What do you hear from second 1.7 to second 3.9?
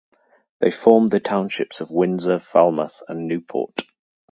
of Windsor, Falmouth and Newport.